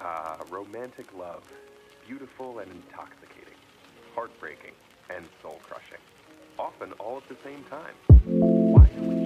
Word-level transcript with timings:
Ah, 0.00 0.38
romantic 0.50 1.06
love, 1.18 1.42
beautiful 2.06 2.60
and 2.60 2.70
intoxicating, 2.70 3.58
heartbreaking 4.14 4.72
and 5.10 5.24
soul 5.42 5.58
crushing, 5.64 5.98
often 6.58 6.92
all 7.00 7.16
at 7.16 7.28
the 7.28 7.36
same 7.44 7.64
time. 7.64 7.94
Why 8.24 8.86
do 8.94 9.08
we 9.08 9.17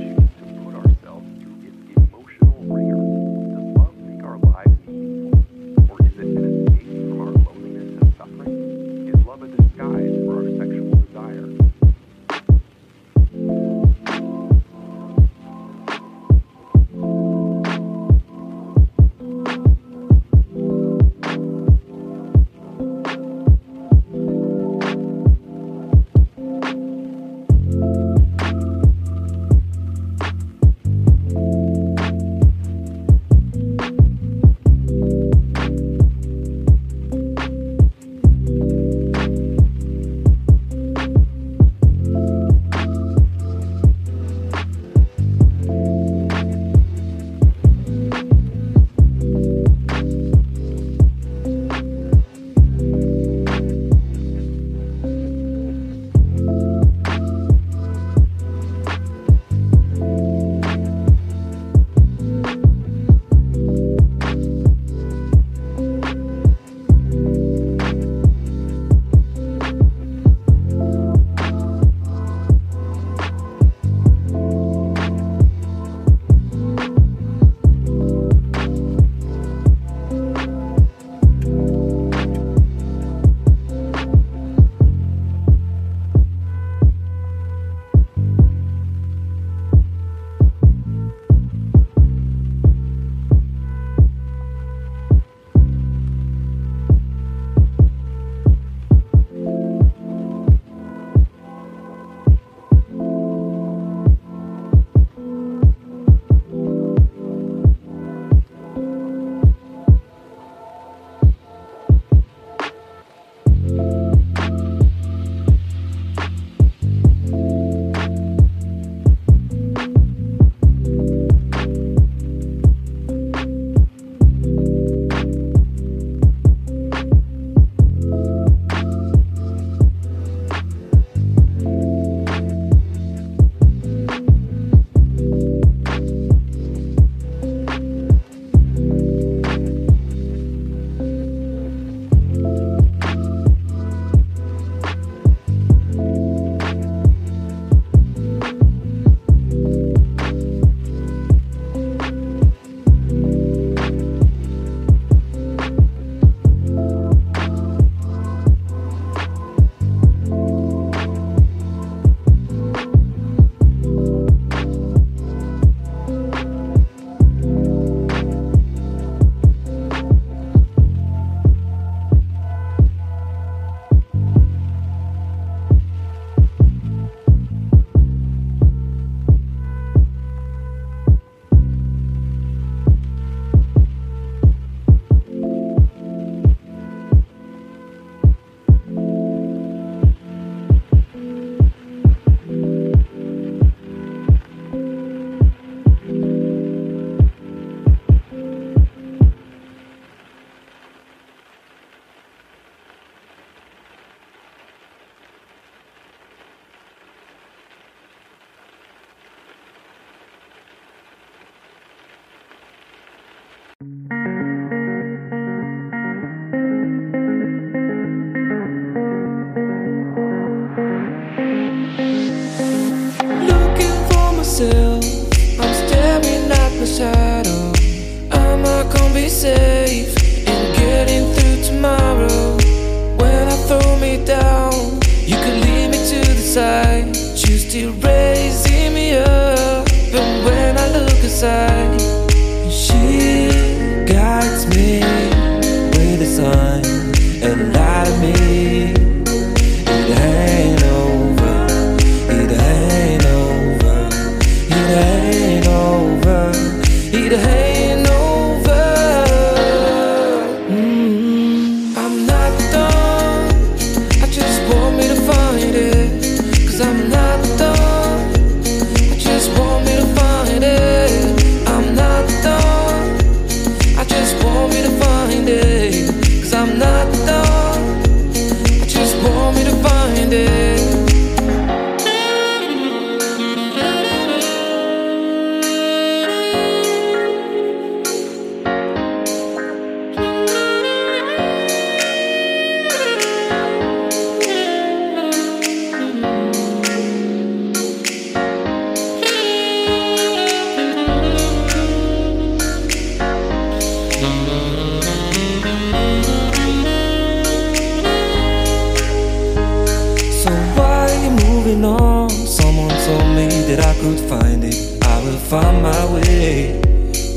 that 313.77 313.87
I 313.87 313.95
could 314.03 314.21
find 314.29 314.63
it. 314.65 315.03
I 315.03 315.25
will 315.25 315.39
find 315.39 315.83
my 315.83 316.05
way. 316.13 316.79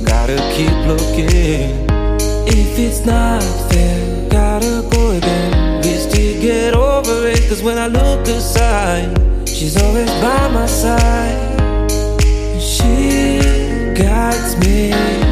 Gotta 0.03 0.35
keep 0.55 0.75
looking. 0.85 1.87
If 2.45 2.77
it's 2.77 3.05
not 3.05 3.41
fair, 3.69 4.29
gotta 4.29 4.85
go 4.91 5.11
again. 5.11 5.81
Wish 5.81 6.05
to 6.13 6.39
get 6.41 6.73
over 6.73 7.27
it, 7.27 7.39
cause 7.47 7.63
when 7.63 7.77
I 7.77 7.87
look 7.87 8.27
aside, 8.27 9.17
she's 9.47 9.81
always 9.81 10.09
by 10.21 10.49
my 10.51 10.65
side. 10.65 11.39
She 12.59 13.39
guides 13.95 14.57
me 14.57 15.24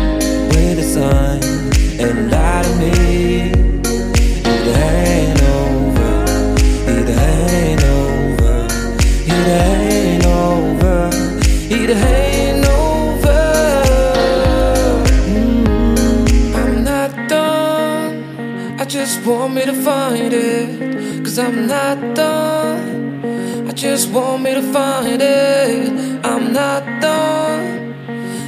cause 21.34 21.40
I'm 21.40 21.66
not 21.66 22.16
done. 22.16 23.68
I 23.68 23.72
just 23.72 24.12
want 24.12 24.44
me 24.44 24.54
to 24.54 24.62
find 24.62 25.20
it. 25.20 26.24
I'm 26.24 26.54
not 26.54 26.84
done. 27.02 27.96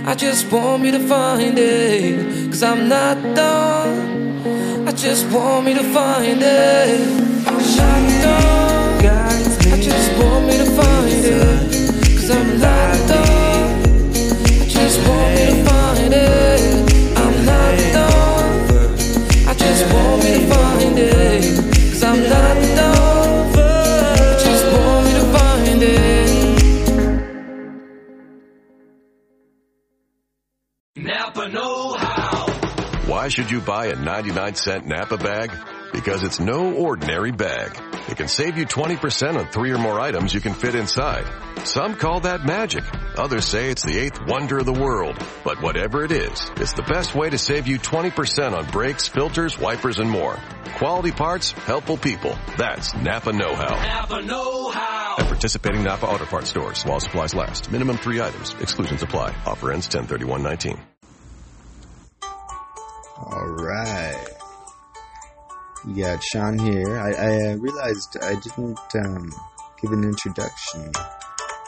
I 0.05 0.13
just 0.13 0.51
want 0.51 0.83
me 0.83 0.91
to 0.91 0.99
find 0.99 1.57
it. 1.57 2.51
Cause 2.51 2.61
I'm 2.61 2.87
not 2.87 3.17
done. 3.33 4.87
I 4.87 4.91
just 4.91 5.25
want 5.31 5.65
me 5.65 5.73
to 5.73 5.83
find 5.95 6.43
it. 6.43 7.47
I'm 7.47 7.57
not 7.81 8.01
done. 8.21 9.73
I 9.73 9.81
just 9.81 10.09
want 10.19 10.45
me 10.45 10.57
to 10.57 10.69
find 10.77 11.25
it. 11.25 11.71
Cause 12.17 12.29
I'm 12.29 12.59
not 12.59 13.07
done. 13.09 13.79
I 14.61 14.65
just 14.67 14.99
want 15.07 15.33
me 15.33 15.44
should 33.35 33.51
you 33.51 33.59
buy 33.59 33.87
a 33.87 33.95
99 33.97 34.55
cent 34.55 34.87
Napa 34.87 35.17
bag? 35.17 35.51
Because 35.91 36.23
it's 36.23 36.39
no 36.39 36.73
ordinary 36.73 37.33
bag. 37.33 37.77
It 38.07 38.15
can 38.15 38.29
save 38.29 38.57
you 38.57 38.65
20% 38.65 39.37
on 39.37 39.47
three 39.47 39.73
or 39.73 39.77
more 39.77 39.99
items 39.99 40.33
you 40.33 40.39
can 40.39 40.53
fit 40.53 40.73
inside. 40.73 41.25
Some 41.65 41.95
call 41.95 42.21
that 42.21 42.45
magic. 42.45 42.85
Others 43.17 43.45
say 43.45 43.69
it's 43.69 43.83
the 43.83 43.97
eighth 43.97 44.21
wonder 44.25 44.59
of 44.59 44.65
the 44.65 44.71
world. 44.71 45.17
But 45.43 45.61
whatever 45.61 46.05
it 46.05 46.13
is, 46.13 46.49
it's 46.55 46.75
the 46.75 46.83
best 46.83 47.13
way 47.13 47.29
to 47.29 47.37
save 47.37 47.67
you 47.67 47.77
20% 47.77 48.53
on 48.57 48.67
brakes, 48.67 49.09
filters, 49.09 49.59
wipers, 49.59 49.99
and 49.99 50.09
more. 50.09 50.39
Quality 50.77 51.11
parts, 51.11 51.51
helpful 51.51 51.97
people. 51.97 52.37
That's 52.57 52.95
Napa 52.95 53.33
Know-How. 53.33 53.75
Napa 53.75 54.21
Know 54.21 54.69
How. 54.69 55.15
At 55.19 55.25
participating 55.25 55.83
Napa 55.83 56.05
Auto 56.05 56.25
Parts 56.25 56.51
stores 56.51 56.83
while 56.85 57.01
supplies 57.01 57.35
last. 57.35 57.69
Minimum 57.69 57.97
three 57.97 58.21
items. 58.21 58.55
Exclusions 58.61 59.03
apply. 59.03 59.35
Offer 59.45 59.73
ends 59.73 59.87
103119. 59.87 60.94
All 63.17 63.47
right. 63.47 64.27
You 65.87 66.03
got 66.03 66.21
Sean 66.21 66.59
here. 66.59 66.99
I, 66.99 67.11
I 67.13 67.51
uh, 67.51 67.55
realized 67.55 68.17
I 68.21 68.35
didn't 68.35 68.77
um, 69.05 69.31
give 69.81 69.93
an 69.93 70.03
introduction 70.03 70.81
in 70.81 70.91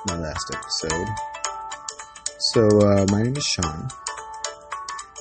my 0.07 0.17
last 0.17 0.53
episode. 0.53 1.07
So, 2.51 2.67
uh, 2.81 3.05
my 3.11 3.23
name 3.23 3.37
is 3.37 3.45
Sean. 3.45 3.87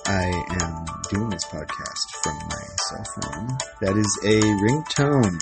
I 0.07 0.25
am 0.61 0.87
doing 1.11 1.31
this 1.31 1.45
podcast 1.45 2.11
from 2.25 2.37
my 2.49 2.65
cell 2.89 3.05
phone. 3.15 3.59
That 3.83 3.97
is 3.97 4.19
a 4.25 4.41
ringtone 4.67 5.41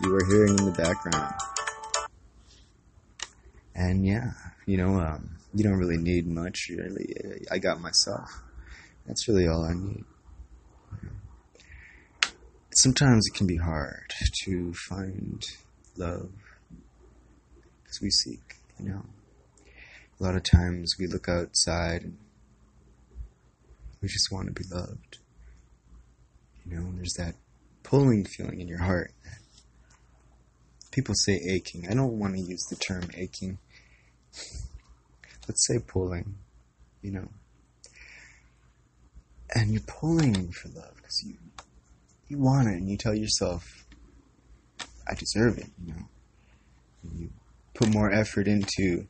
you 0.00 0.16
are 0.16 0.24
hearing 0.24 0.58
in 0.58 0.64
the 0.64 0.72
background. 0.72 1.34
And 3.74 4.06
yeah, 4.06 4.30
you 4.64 4.78
know, 4.78 4.98
um, 5.00 5.36
you 5.52 5.64
don't 5.64 5.78
really 5.78 5.98
need 5.98 6.26
much, 6.26 6.70
really. 6.70 7.14
I 7.50 7.58
got 7.58 7.78
myself. 7.78 8.40
That's 9.06 9.28
really 9.28 9.46
all 9.46 9.62
I 9.66 9.74
need 9.74 10.04
sometimes 12.76 13.26
it 13.26 13.36
can 13.36 13.46
be 13.46 13.56
hard 13.56 14.12
to 14.44 14.72
find 14.74 15.44
love 15.96 16.32
as 17.88 18.00
we 18.00 18.10
seek, 18.10 18.56
you 18.78 18.88
know. 18.88 19.04
A 20.20 20.22
lot 20.22 20.36
of 20.36 20.42
times 20.42 20.94
we 20.98 21.06
look 21.06 21.28
outside 21.28 22.02
and 22.02 22.16
we 24.00 24.08
just 24.08 24.30
want 24.30 24.46
to 24.46 24.52
be 24.52 24.64
loved. 24.70 25.18
You 26.66 26.76
know, 26.76 26.92
there's 26.94 27.14
that 27.18 27.34
pulling 27.82 28.24
feeling 28.24 28.60
in 28.60 28.68
your 28.68 28.82
heart. 28.82 29.12
People 30.90 31.14
say 31.16 31.40
aching. 31.48 31.88
I 31.88 31.94
don't 31.94 32.18
want 32.18 32.34
to 32.34 32.40
use 32.40 32.64
the 32.70 32.76
term 32.76 33.04
aching. 33.16 33.58
Let's 35.48 35.66
say 35.66 35.78
pulling, 35.78 36.36
you 37.02 37.12
know. 37.12 37.28
And 39.54 39.72
you're 39.72 39.82
pulling 39.82 40.50
for 40.52 40.68
love 40.68 40.94
because 40.96 41.22
you 41.24 41.36
you 42.28 42.38
want 42.38 42.68
it 42.68 42.74
and 42.74 42.88
you 42.88 42.96
tell 42.96 43.14
yourself, 43.14 43.86
I 45.08 45.14
deserve 45.14 45.58
it, 45.58 45.70
you 45.84 45.92
know. 45.92 46.08
And 47.02 47.20
you 47.20 47.30
put 47.74 47.92
more 47.92 48.10
effort 48.10 48.48
into 48.48 49.06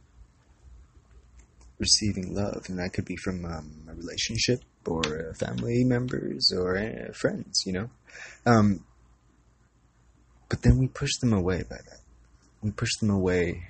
receiving 1.79 2.35
love, 2.35 2.67
and 2.69 2.79
that 2.79 2.93
could 2.93 3.05
be 3.05 3.17
from 3.17 3.45
um, 3.45 3.89
a 3.89 3.95
relationship 3.95 4.61
or 4.87 5.31
uh, 5.31 5.35
family 5.35 5.85
members 5.85 6.53
or 6.53 6.77
uh, 6.77 7.13
friends, 7.13 7.63
you 7.67 7.73
know. 7.73 7.91
Um, 8.47 8.85
but 10.49 10.63
then 10.63 10.79
we 10.79 10.89
push 10.89 11.17
them 11.21 11.33
away 11.33 11.63
by 11.69 11.77
that. 11.77 12.01
We 12.63 12.71
push 12.71 12.97
them 13.01 13.11
away, 13.11 13.67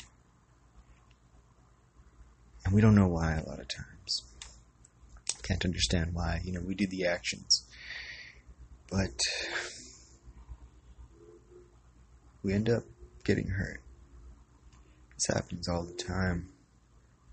and 2.64 2.74
we 2.74 2.80
don't 2.80 2.94
know 2.94 3.08
why 3.08 3.34
a 3.34 3.48
lot 3.48 3.60
of 3.60 3.68
times. 3.68 4.22
Can't 5.42 5.64
understand 5.64 6.14
why. 6.14 6.40
You 6.44 6.52
know, 6.52 6.60
we 6.60 6.74
do 6.74 6.86
the 6.86 7.06
actions 7.06 7.64
but 8.94 9.10
we 12.44 12.52
end 12.52 12.70
up 12.70 12.84
getting 13.24 13.48
hurt. 13.48 13.80
This 15.14 15.34
happens 15.34 15.68
all 15.68 15.82
the 15.82 15.94
time. 15.94 16.50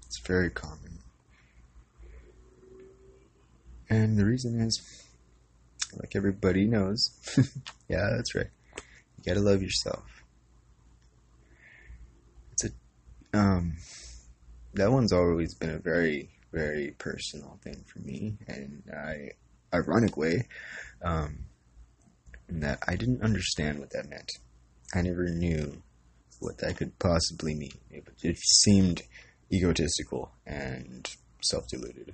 It's 0.07 0.19
very 0.25 0.49
common. 0.49 0.97
And 3.91 4.17
the 4.17 4.25
reason 4.25 4.59
is, 4.59 5.05
like 5.99 6.15
everybody 6.15 6.65
knows, 6.65 7.11
yeah, 7.87 8.09
that's 8.15 8.33
right. 8.33 8.49
You 8.75 9.23
gotta 9.23 9.41
love 9.41 9.61
yourself. 9.61 10.23
It's 12.53 12.65
a, 12.65 13.37
um, 13.37 13.73
that 14.73 14.91
one's 14.91 15.13
always 15.13 15.53
been 15.53 15.69
a 15.69 15.79
very, 15.79 16.29
very 16.51 16.95
personal 16.97 17.59
thing 17.63 17.83
for 17.85 17.99
me, 17.99 18.37
and 18.47 18.81
I, 18.91 19.31
ironic 19.73 20.17
way, 20.17 20.47
um, 21.03 21.45
that 22.59 22.79
I 22.87 22.95
didn't 22.95 23.23
understand 23.23 23.79
what 23.79 23.91
that 23.91 24.09
meant. 24.09 24.31
I 24.93 25.01
never 25.01 25.29
knew 25.29 25.81
what 26.39 26.57
that 26.57 26.77
could 26.77 26.97
possibly 26.99 27.55
mean. 27.55 27.79
It, 27.89 28.07
it 28.21 28.37
seemed 28.37 29.03
egotistical 29.51 30.31
and 30.45 31.09
self-deluded. 31.41 32.13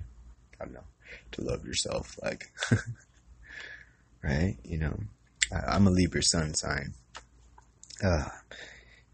I 0.60 0.64
don't 0.64 0.74
know 0.74 0.84
to 1.32 1.42
love 1.42 1.64
yourself, 1.64 2.18
like 2.22 2.44
right? 4.22 4.56
You 4.64 4.78
know, 4.78 4.98
I, 5.52 5.74
I'm 5.74 5.86
a 5.86 5.90
Libra 5.90 6.22
sun 6.22 6.54
sign. 6.54 6.94
Uh, 8.02 8.28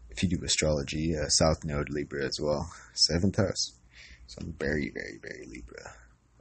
if 0.09 0.23
you 0.23 0.29
do 0.29 0.43
astrology, 0.43 1.15
uh, 1.17 1.27
South 1.27 1.63
Node 1.63 1.89
Libra 1.89 2.23
as 2.23 2.39
well, 2.41 2.71
seventh 2.93 3.37
house. 3.37 3.73
So 4.27 4.39
I'm 4.41 4.53
very, 4.53 4.91
very, 4.93 5.19
very 5.21 5.45
Libra, 5.45 5.91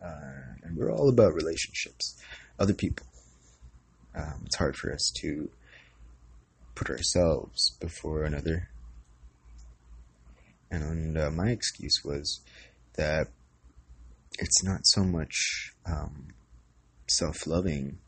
uh, 0.02 0.54
and 0.62 0.76
we're 0.76 0.92
all 0.92 1.08
about 1.08 1.34
relationships, 1.34 2.20
other 2.58 2.74
people. 2.74 3.06
Um, 4.14 4.42
it's 4.47 4.56
hard 4.56 4.76
for 4.76 4.92
us 4.92 5.12
to 5.21 5.50
put 6.75 6.90
ourselves 6.90 7.76
before 7.80 8.25
another. 8.25 8.68
And 10.71 11.16
uh, 11.16 11.30
my 11.30 11.50
excuse 11.50 12.02
was 12.04 12.40
that 12.97 13.28
it's 14.38 14.64
not 14.64 14.80
so 14.85 15.04
much 15.04 15.73
um, 15.87 16.28
self 17.09 17.47
loving 17.47 17.99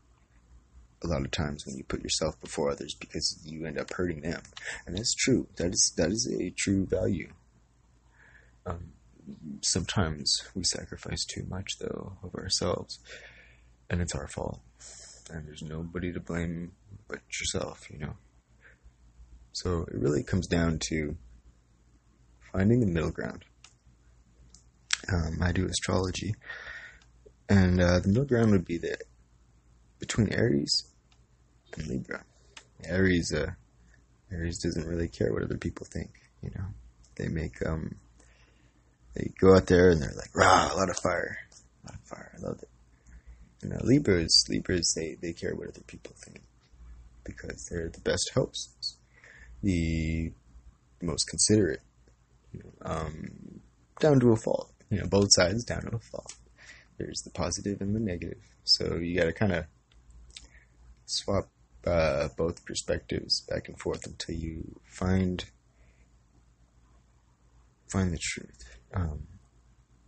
a 1.03 1.07
lot 1.07 1.21
of 1.21 1.31
times 1.31 1.65
when 1.65 1.77
you 1.77 1.83
put 1.83 2.01
yourself 2.01 2.39
before 2.41 2.71
others 2.71 2.95
because 2.99 3.39
you 3.45 3.65
end 3.65 3.77
up 3.77 3.91
hurting 3.93 4.21
them. 4.21 4.41
And 4.85 4.97
that's 4.97 5.13
true. 5.13 5.47
That 5.57 5.71
is 5.71 5.93
that 5.97 6.11
is 6.11 6.27
a 6.39 6.49
true 6.49 6.85
value. 6.85 7.29
Um, 8.65 8.91
sometimes 9.61 10.43
we 10.55 10.63
sacrifice 10.63 11.25
too 11.25 11.45
much 11.49 11.77
though 11.79 12.13
of 12.23 12.33
ourselves 12.35 12.99
and 13.89 14.01
it's 14.01 14.15
our 14.15 14.27
fault 14.27 14.59
and 15.29 15.47
there's 15.47 15.61
nobody 15.61 16.11
to 16.13 16.19
blame 16.19 16.71
but 17.07 17.19
yourself, 17.39 17.87
you 17.91 17.99
know. 17.99 18.15
So 19.51 19.81
it 19.87 19.95
really 19.95 20.23
comes 20.23 20.47
down 20.47 20.79
to 20.89 21.15
finding 22.51 22.79
the 22.79 22.85
middle 22.85 23.11
ground. 23.11 23.43
Um, 25.11 25.39
I 25.41 25.51
do 25.51 25.65
astrology, 25.65 26.35
and 27.49 27.81
uh, 27.81 27.99
the 27.99 28.09
middle 28.09 28.25
ground 28.25 28.51
would 28.51 28.65
be 28.65 28.77
the 28.77 28.97
between 29.99 30.31
Aries 30.33 30.83
and 31.77 31.87
Libra. 31.87 32.23
Aries, 32.85 33.33
uh, 33.33 33.51
Aries 34.31 34.59
doesn't 34.59 34.87
really 34.87 35.07
care 35.07 35.33
what 35.33 35.43
other 35.43 35.57
people 35.57 35.87
think. 35.91 36.11
You 36.41 36.51
know, 36.55 36.65
they 37.15 37.27
make 37.27 37.65
um, 37.65 37.95
they 39.15 39.31
go 39.39 39.55
out 39.55 39.67
there 39.67 39.89
and 39.89 40.01
they're 40.01 40.13
like, 40.15 40.35
rah, 40.35 40.73
a 40.73 40.75
lot 40.75 40.89
of 40.89 40.97
fire, 40.97 41.37
a 41.83 41.87
lot 41.87 41.95
of 41.95 42.07
fire. 42.07 42.31
I 42.37 42.41
love 42.47 42.59
it. 42.61 42.69
And 43.61 43.73
uh, 43.73 43.79
Libras, 43.83 44.45
Libras, 44.49 44.93
they 44.95 45.17
they 45.21 45.33
care 45.33 45.55
what 45.55 45.69
other 45.69 45.81
people 45.87 46.13
think 46.17 46.41
because 47.23 47.67
they're 47.69 47.89
the 47.89 48.01
best 48.01 48.31
hosts, 48.33 48.97
the 49.63 50.31
most 51.01 51.25
considerate, 51.27 51.81
you 52.53 52.61
know, 52.63 52.89
um, 52.89 53.61
down 53.99 54.19
to 54.19 54.31
a 54.31 54.37
fault. 54.37 54.71
You 54.89 54.99
know, 54.99 55.07
both 55.07 55.27
sides 55.31 55.65
down 55.65 55.81
to 55.81 55.95
a 55.95 55.99
fault. 55.99 56.33
There's 56.97 57.21
the 57.21 57.31
positive 57.31 57.81
and 57.81 57.95
the 57.95 57.99
negative. 57.99 58.41
So 58.63 58.95
you 58.95 59.17
got 59.17 59.25
to 59.25 59.33
kind 59.33 59.53
of 59.53 59.65
swap 61.05 61.49
uh, 61.85 62.29
both 62.37 62.65
perspectives 62.65 63.41
back 63.41 63.67
and 63.67 63.79
forth 63.79 64.05
until 64.05 64.35
you 64.35 64.79
find 64.83 65.45
find 67.89 68.11
the 68.11 68.19
truth. 68.21 68.79
Um, 68.93 69.27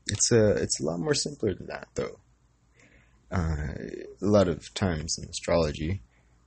it's 0.08 0.32
a 0.32 0.52
it's 0.52 0.80
a 0.80 0.86
lot 0.86 1.00
more 1.00 1.14
simpler 1.14 1.54
than 1.54 1.68
that, 1.68 1.88
though. 1.96 2.20
Uh, 3.32 3.74
a 4.22 4.26
lot 4.26 4.48
of 4.48 4.74
times 4.74 5.18
in 5.18 5.30
astrology, 5.30 6.02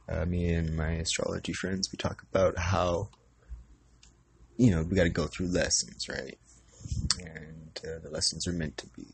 uh, 0.09 0.25
me 0.25 0.53
and 0.53 0.77
my 0.77 0.93
astrology 0.93 1.53
friends 1.53 1.91
we 1.93 1.97
talk 1.97 2.23
about 2.31 2.59
how 2.59 3.09
you 4.57 4.71
know 4.71 4.83
we 4.83 4.97
got 4.97 5.05
to 5.05 5.09
go 5.09 5.27
through 5.27 5.47
lessons, 5.47 6.09
right? 6.09 6.39
And 7.21 7.81
uh, 7.85 7.99
the 8.03 8.11
lessons 8.11 8.47
are 8.47 8.53
meant 8.53 8.77
to 8.79 8.87
be. 8.89 9.07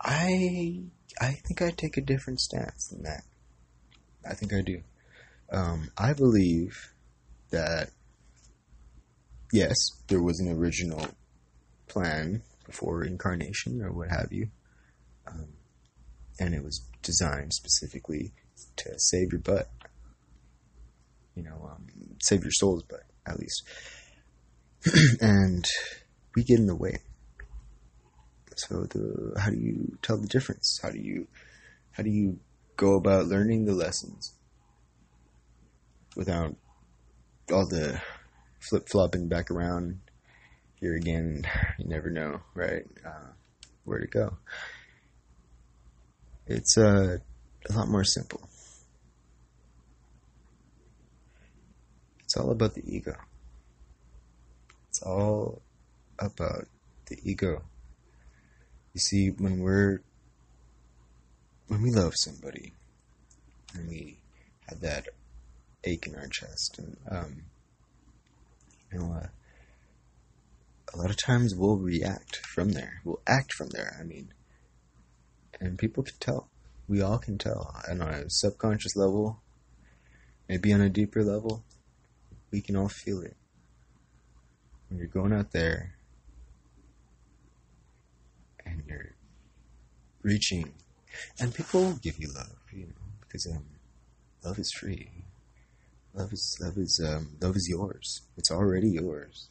I 0.00 0.82
I 1.20 1.32
think 1.46 1.62
I 1.62 1.70
take 1.70 1.96
a 1.96 2.02
different 2.02 2.40
stance 2.40 2.88
than 2.88 3.02
that. 3.04 3.22
I 4.28 4.34
think 4.34 4.52
I 4.52 4.60
do. 4.60 4.82
Um, 5.50 5.90
I 5.96 6.12
believe 6.12 6.92
that 7.50 7.90
yes, 9.52 9.76
there 10.08 10.22
was 10.22 10.40
an 10.40 10.48
original 10.48 11.06
plan 11.86 12.42
before 12.64 13.04
incarnation 13.04 13.80
or 13.80 13.92
what 13.92 14.08
have 14.10 14.32
you, 14.32 14.48
um, 15.26 15.46
and 16.38 16.54
it 16.54 16.62
was 16.62 16.84
designed 17.02 17.52
specifically 17.52 18.32
to 18.76 18.98
save 18.98 19.32
your 19.32 19.40
butt. 19.40 19.70
You 21.34 21.42
know, 21.42 21.70
um, 21.70 21.86
save 22.22 22.42
your 22.42 22.52
soul's 22.52 22.82
butt 22.82 23.04
at 23.26 23.38
least, 23.38 23.62
and 25.20 25.66
we 26.34 26.44
get 26.44 26.58
in 26.58 26.66
the 26.66 26.76
way. 26.76 26.98
So, 28.56 28.84
the 28.84 29.38
how 29.38 29.50
do 29.50 29.56
you 29.56 29.98
tell 30.00 30.16
the 30.16 30.28
difference? 30.28 30.80
How 30.82 30.90
do 30.90 30.98
you 30.98 31.26
how 31.92 32.02
do 32.02 32.10
you 32.10 32.38
go 32.76 32.94
about 32.94 33.26
learning 33.26 33.64
the 33.64 33.74
lessons 33.74 34.32
without 36.14 36.56
all 37.52 37.66
the 37.66 38.00
flip 38.60 38.88
flopping 38.88 39.28
back 39.28 39.50
around 39.50 40.00
here 40.80 40.96
again. 40.96 41.46
You 41.78 41.88
never 41.88 42.10
know, 42.10 42.40
right? 42.54 42.84
Uh, 43.04 43.32
where 43.84 44.00
to 44.00 44.06
go. 44.06 44.36
It's 46.46 46.78
uh, 46.78 47.18
a 47.68 47.72
lot 47.72 47.88
more 47.88 48.04
simple. 48.04 48.48
It's 52.24 52.36
all 52.36 52.50
about 52.50 52.74
the 52.74 52.82
ego. 52.86 53.16
It's 54.88 55.02
all 55.02 55.62
about 56.18 56.66
the 57.06 57.18
ego. 57.22 57.62
You 58.94 59.00
see, 59.00 59.30
when 59.30 59.60
we're 59.60 60.00
when 61.68 61.82
we 61.82 61.90
love 61.90 62.12
somebody 62.16 62.72
and 63.74 63.88
we 63.88 64.18
have 64.68 64.80
that 64.80 65.08
ache 65.84 66.06
in 66.06 66.14
our 66.14 66.28
chest 66.28 66.78
and 66.78 66.96
um, 67.10 67.42
you 68.92 68.98
know 68.98 69.12
uh, 69.12 69.26
a 70.94 70.96
lot 70.96 71.10
of 71.10 71.16
times 71.16 71.54
we'll 71.54 71.76
react 71.76 72.36
from 72.36 72.70
there 72.72 73.00
we'll 73.04 73.20
act 73.26 73.52
from 73.52 73.68
there 73.70 73.96
i 74.00 74.04
mean 74.04 74.32
and 75.60 75.78
people 75.78 76.02
can 76.02 76.14
tell 76.20 76.48
we 76.88 77.00
all 77.00 77.18
can 77.18 77.38
tell 77.38 77.74
and 77.88 78.02
on 78.02 78.08
a 78.08 78.30
subconscious 78.30 78.96
level 78.96 79.40
maybe 80.48 80.72
on 80.72 80.80
a 80.80 80.88
deeper 80.88 81.22
level 81.22 81.64
we 82.50 82.60
can 82.60 82.76
all 82.76 82.88
feel 82.88 83.20
it 83.20 83.36
when 84.88 84.98
you're 84.98 85.08
going 85.08 85.32
out 85.32 85.52
there 85.52 85.94
and 88.64 88.82
you're 88.86 89.14
reaching 90.22 90.72
and 91.38 91.54
people 91.54 91.94
give 91.94 92.18
you 92.18 92.28
love, 92.32 92.56
you 92.72 92.86
know, 92.86 92.92
because 93.20 93.46
um, 93.46 93.64
love 94.44 94.58
is 94.58 94.72
free. 94.72 95.10
Love 96.14 96.32
is 96.32 96.56
love 96.60 96.78
is 96.78 97.00
um, 97.04 97.36
love 97.40 97.56
is 97.56 97.68
yours. 97.68 98.22
It's 98.36 98.50
already 98.50 98.88
yours. 98.88 99.48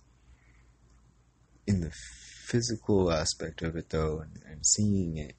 In 1.68 1.82
the 1.82 1.92
physical 1.92 3.12
aspect 3.12 3.62
of 3.62 3.76
it, 3.76 3.90
though, 3.90 4.20
and, 4.20 4.42
and 4.50 4.66
seeing 4.66 5.18
it, 5.18 5.36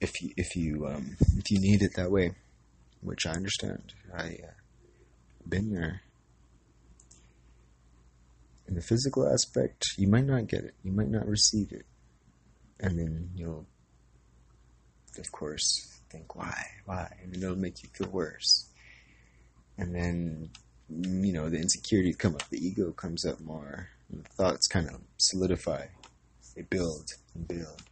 if 0.00 0.20
you 0.20 0.30
if 0.36 0.56
you 0.56 0.86
um, 0.86 1.16
if 1.36 1.50
you 1.50 1.60
need 1.60 1.82
it 1.82 1.92
that 1.96 2.10
way, 2.10 2.32
which 3.00 3.26
I 3.26 3.32
understand, 3.32 3.94
I 4.16 4.38
uh, 4.44 4.52
been 5.48 5.72
there. 5.72 6.02
In 8.68 8.74
the 8.74 8.82
physical 8.82 9.32
aspect, 9.32 9.84
you 9.96 10.08
might 10.08 10.24
not 10.24 10.48
get 10.48 10.64
it. 10.64 10.74
You 10.82 10.90
might 10.90 11.08
not 11.08 11.26
receive 11.28 11.70
it, 11.70 11.86
and 12.80 12.98
then 12.98 13.30
you'll 13.36 13.66
of 15.18 15.32
course, 15.32 16.00
think 16.10 16.36
why, 16.36 16.54
why, 16.84 17.10
and 17.22 17.34
it'll 17.34 17.56
make 17.56 17.82
you 17.82 17.88
feel 17.92 18.08
worse. 18.08 18.68
And 19.78 19.94
then, 19.94 20.50
you 20.88 21.32
know, 21.32 21.48
the 21.48 21.58
insecurities 21.58 22.16
come 22.16 22.34
up, 22.34 22.48
the 22.48 22.64
ego 22.64 22.92
comes 22.92 23.24
up 23.24 23.40
more, 23.40 23.88
and 24.10 24.24
the 24.24 24.28
thoughts 24.30 24.66
kind 24.66 24.88
of 24.88 25.00
solidify. 25.18 25.86
They 26.54 26.62
build 26.62 27.10
and 27.34 27.46
build 27.46 27.82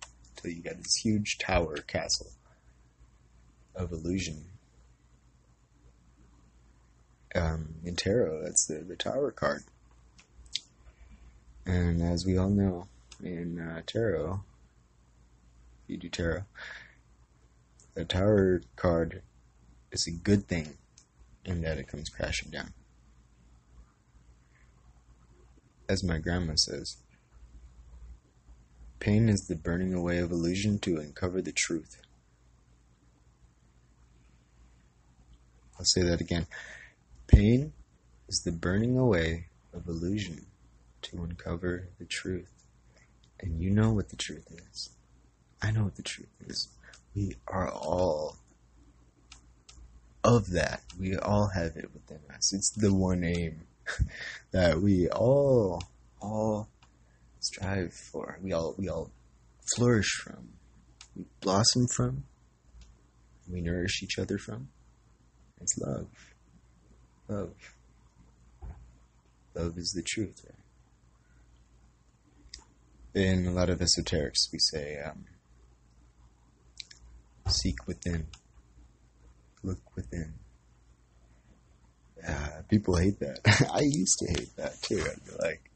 until 0.45 0.57
you 0.57 0.63
got 0.63 0.83
this 0.83 0.97
huge 0.97 1.39
tower 1.39 1.77
castle 1.77 2.33
of 3.75 3.93
illusion. 3.93 4.45
Um, 7.35 7.77
in 7.85 7.97
tarot, 7.97 8.43
that's 8.45 8.67
the, 8.67 8.77
the 8.77 8.97
tower 8.97 9.31
card. 9.31 9.65
And 11.67 12.03
as 12.03 12.25
we 12.25 12.37
all 12.37 12.51
know, 12.51 12.87
in 13.23 13.59
uh, 13.59 13.83
tarot, 13.87 14.41
you 15.89 15.97
do 15.97 16.09
tarot, 16.09 16.45
the 17.95 18.05
tower 18.05 18.63
card 18.77 19.23
is 19.91 20.07
a 20.07 20.13
good 20.13 20.47
thing 20.47 20.75
in 21.45 21.63
that 21.63 21.79
it 21.79 21.89
comes 21.89 22.09
crashing 22.09 22.51
down. 22.51 22.73
As 25.89 26.05
my 26.05 26.19
grandma 26.19 26.55
says, 26.55 26.97
pain 29.05 29.29
is 29.29 29.49
the 29.49 29.55
burning 29.55 29.93
away 29.93 30.17
of 30.17 30.31
illusion 30.33 30.79
to 30.79 30.97
uncover 30.97 31.43
the 31.43 31.53
truth. 31.53 32.01
I'll 35.79 35.85
say 35.85 36.03
that 36.05 36.23
again. 36.23 36.47
Pain 37.27 37.75
is 38.29 38.41
the 38.45 38.51
burning 38.51 38.97
away 38.97 39.49
of 39.75 39.87
illusion 39.87 40.47
to 41.03 41.23
uncover 41.23 41.89
the 41.99 42.07
truth. 42.07 42.51
And 43.41 43.61
you 43.61 43.69
know 43.69 43.93
what 43.93 44.09
the 44.09 44.17
truth 44.17 44.47
is. 44.51 44.89
I 45.61 45.71
know 45.71 45.85
what 45.85 45.97
the 45.97 46.03
truth 46.03 46.33
is 46.47 46.69
we 47.15 47.37
are 47.47 47.71
all 47.71 48.39
of 50.25 50.51
that. 50.53 50.81
We 50.99 51.15
all 51.19 51.49
have 51.49 51.77
it 51.77 51.91
within 51.93 52.21
us. 52.35 52.55
It's 52.55 52.71
the 52.71 52.95
one 52.95 53.23
aim 53.23 53.67
that 54.53 54.81
we 54.81 55.11
all 55.11 55.83
all 56.23 56.71
strive 57.45 57.93
for. 57.93 58.39
We 58.43 58.53
all 58.53 58.75
we 58.79 58.89
all 58.89 59.11
flourish 59.77 60.11
from. 60.23 60.49
We 61.17 61.27
blossom 61.41 61.87
from. 61.89 62.25
We 63.51 63.61
nourish 63.61 64.03
each 64.03 64.19
other 64.19 64.39
from. 64.39 64.69
It's 65.61 65.79
love. 65.79 66.09
Love. 67.29 67.55
Love 69.55 69.79
is 69.79 69.93
the 69.95 70.03
truth, 70.03 70.45
right? 70.45 70.55
In 73.15 73.47
a 73.47 73.53
lot 73.53 73.71
of 73.71 73.79
esoterics, 73.79 74.51
we 74.53 74.59
say 74.59 74.99
um, 75.01 75.25
Seek 77.49 77.87
within. 77.87 78.27
Look 79.63 79.79
within. 79.95 80.35
Uh, 82.27 82.63
people 82.69 82.97
hate 82.97 83.21
that. 83.21 83.39
I 83.73 83.81
used 83.83 84.19
to 84.21 84.27
hate 84.29 84.57
that 84.57 84.81
too. 84.83 85.01
I'd 85.01 85.25
be 85.25 85.33
like, 85.41 85.71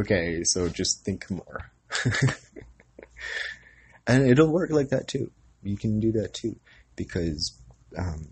okay, 0.00 0.42
so 0.44 0.68
just 0.68 1.04
think 1.04 1.30
more. 1.30 1.70
and 4.06 4.28
it'll 4.28 4.52
work 4.52 4.70
like 4.70 4.88
that 4.90 5.08
too. 5.08 5.30
You 5.62 5.76
can 5.76 6.00
do 6.00 6.12
that 6.12 6.34
too. 6.34 6.56
Because 6.96 7.56
um, 7.96 8.28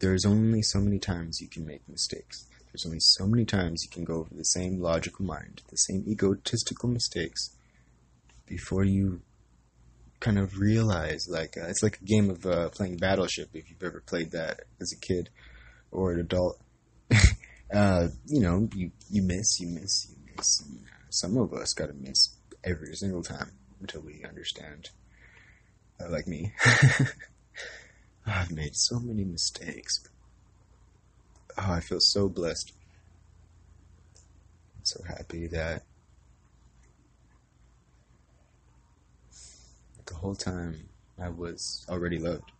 there's 0.00 0.24
only 0.24 0.62
so 0.62 0.80
many 0.80 0.98
times 0.98 1.40
you 1.40 1.48
can 1.48 1.66
make 1.66 1.88
mistakes. 1.88 2.46
There's 2.72 2.86
only 2.86 3.00
so 3.00 3.26
many 3.26 3.44
times 3.44 3.84
you 3.84 3.90
can 3.90 4.04
go 4.04 4.14
over 4.14 4.34
the 4.34 4.44
same 4.44 4.80
logical 4.80 5.24
mind, 5.24 5.62
the 5.68 5.76
same 5.76 6.04
egotistical 6.06 6.88
mistakes, 6.88 7.54
before 8.46 8.84
you 8.84 9.22
kind 10.20 10.38
of 10.38 10.58
realize 10.58 11.26
like 11.28 11.56
uh, 11.56 11.66
it's 11.66 11.82
like 11.82 11.98
a 12.00 12.04
game 12.04 12.30
of 12.30 12.46
uh, 12.46 12.68
playing 12.70 12.96
Battleship 12.96 13.50
if 13.54 13.68
you've 13.68 13.82
ever 13.82 14.00
played 14.00 14.30
that 14.30 14.60
as 14.80 14.92
a 14.92 14.96
kid 14.96 15.30
or 15.90 16.12
an 16.12 16.20
adult. 16.20 16.60
uh, 17.74 18.08
you 18.26 18.40
know, 18.40 18.68
you 18.74 18.90
you 19.10 19.22
miss, 19.22 19.60
you 19.60 19.68
miss, 19.68 20.08
you 20.10 20.16
some 20.42 21.36
of 21.36 21.52
us 21.52 21.74
got 21.74 21.86
to 21.86 21.94
miss 21.94 22.30
every 22.64 22.94
single 22.96 23.22
time 23.22 23.52
until 23.80 24.00
we 24.00 24.24
understand. 24.24 24.90
Uh, 26.00 26.08
like 26.10 26.26
me, 26.26 26.52
I've 28.26 28.50
made 28.50 28.76
so 28.76 28.98
many 28.98 29.24
mistakes. 29.24 30.08
Oh, 31.58 31.72
I 31.72 31.80
feel 31.80 32.00
so 32.00 32.28
blessed. 32.28 32.72
I'm 34.76 34.84
so 34.84 35.02
happy 35.06 35.46
that 35.48 35.82
the 40.06 40.14
whole 40.14 40.34
time 40.34 40.88
I 41.18 41.28
was 41.28 41.84
already 41.88 42.18
loved. 42.18 42.52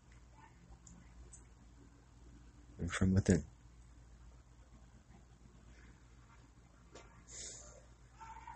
And 2.79 2.91
from 2.91 3.15
within. 3.15 3.45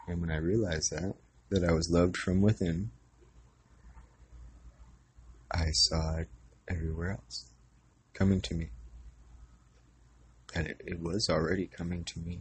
And 0.06 0.20
when 0.20 0.30
I 0.30 0.36
realized 0.36 0.92
that, 0.92 1.14
that 1.50 1.64
I 1.64 1.72
was 1.72 1.90
loved 1.90 2.16
from 2.16 2.40
within, 2.40 2.90
I 5.50 5.70
saw 5.72 6.16
it 6.16 6.28
everywhere 6.68 7.12
else 7.12 7.50
coming 8.14 8.40
to 8.42 8.54
me. 8.54 8.70
And 10.54 10.66
it, 10.68 10.80
it 10.84 11.00
was 11.00 11.28
already 11.28 11.66
coming 11.66 12.04
to 12.04 12.18
me. 12.20 12.40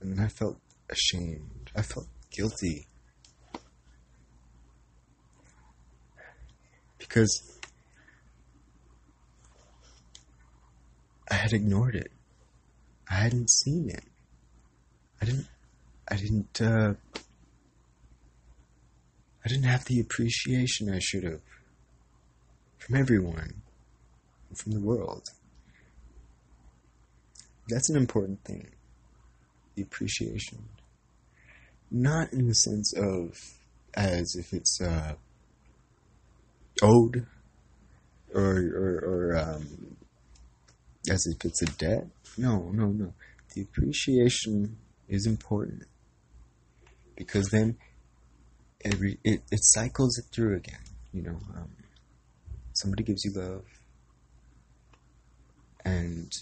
And 0.00 0.12
then 0.12 0.24
I 0.24 0.28
felt 0.28 0.58
ashamed. 0.90 1.70
I 1.74 1.82
felt 1.82 2.06
guilty. 2.30 2.86
Because 6.98 7.58
I 11.30 11.34
had 11.34 11.52
ignored 11.52 11.94
it. 11.94 12.10
I 13.10 13.14
hadn't 13.14 13.50
seen 13.50 13.88
it. 13.88 14.04
I 15.20 15.24
didn't 15.24 15.46
I 16.10 16.16
didn't 16.16 16.60
uh 16.60 16.94
I 19.44 19.48
didn't 19.48 19.64
have 19.64 19.84
the 19.84 20.00
appreciation 20.00 20.92
I 20.92 20.98
should 20.98 21.24
have 21.24 21.40
from 22.78 22.96
everyone, 22.96 23.62
from 24.54 24.72
the 24.72 24.80
world. 24.80 25.28
That's 27.68 27.90
an 27.90 27.96
important 27.96 28.44
thing. 28.44 28.68
The 29.74 29.82
appreciation. 29.82 30.68
Not 31.90 32.32
in 32.32 32.46
the 32.48 32.54
sense 32.54 32.92
of 32.94 33.38
as 33.94 34.34
if 34.34 34.52
it's 34.52 34.80
uh, 34.80 35.14
owed 36.82 37.26
or, 38.34 38.42
or, 38.42 39.02
or 39.04 39.36
um, 39.36 39.96
as 41.10 41.26
if 41.26 41.44
it's 41.44 41.62
a 41.62 41.66
debt. 41.66 42.06
No, 42.36 42.70
no, 42.72 42.86
no. 42.86 43.14
The 43.54 43.62
appreciation 43.62 44.76
is 45.08 45.26
important 45.26 45.84
because 47.18 47.48
then 47.48 47.76
every 48.84 49.18
it, 49.24 49.42
it 49.50 49.60
cycles 49.62 50.16
it 50.18 50.26
through 50.32 50.56
again. 50.56 50.80
You 51.12 51.22
know, 51.22 51.38
um, 51.56 51.70
somebody 52.72 53.02
gives 53.02 53.24
you 53.24 53.32
love, 53.32 53.64
and 55.84 56.32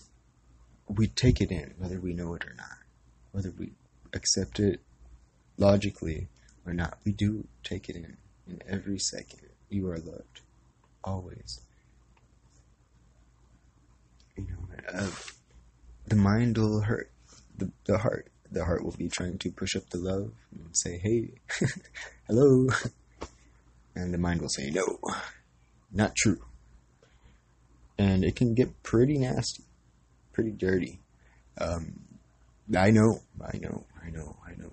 we 0.86 1.08
take 1.08 1.40
it 1.40 1.50
in, 1.50 1.74
whether 1.78 1.98
we 1.98 2.12
know 2.12 2.34
it 2.34 2.44
or 2.44 2.54
not, 2.56 2.78
whether 3.32 3.52
we 3.58 3.72
accept 4.12 4.60
it 4.60 4.80
logically 5.56 6.28
or 6.66 6.74
not. 6.74 6.98
We 7.04 7.12
do 7.12 7.48
take 7.64 7.88
it 7.88 7.96
in. 7.96 8.16
In 8.48 8.62
every 8.68 8.98
second, 8.98 9.40
you 9.70 9.88
are 9.88 9.98
loved, 9.98 10.42
always. 11.02 11.60
You 14.36 14.44
know, 14.44 15.00
uh, 15.00 15.10
the 16.06 16.14
mind 16.14 16.58
will 16.58 16.82
hurt 16.82 17.10
the 17.56 17.72
the 17.86 17.98
heart. 17.98 18.28
The 18.50 18.64
heart 18.64 18.84
will 18.84 18.96
be 18.96 19.08
trying 19.08 19.38
to 19.38 19.50
push 19.50 19.76
up 19.76 19.88
the 19.90 19.98
love 19.98 20.32
and 20.52 20.76
say, 20.76 20.98
"Hey, 20.98 21.34
hello," 22.26 22.68
and 23.94 24.12
the 24.14 24.18
mind 24.18 24.40
will 24.40 24.48
say, 24.48 24.70
"No, 24.70 24.98
not 25.92 26.14
true." 26.16 26.40
And 27.98 28.24
it 28.24 28.36
can 28.36 28.54
get 28.54 28.82
pretty 28.82 29.18
nasty 29.18 29.64
pretty 30.36 30.50
dirty. 30.52 31.00
Um, 31.58 31.98
I 32.76 32.90
know, 32.90 33.20
I 33.40 33.56
know, 33.56 33.86
I 34.04 34.10
know, 34.10 34.36
I 34.46 34.50
know. 34.54 34.72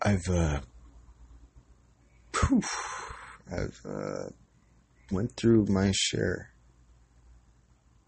I've, 0.00 0.28
uh, 0.28 0.60
whew, 2.38 2.62
I've, 3.50 3.80
uh, 3.84 4.28
went 5.10 5.32
through 5.36 5.66
my 5.66 5.90
share. 5.92 6.52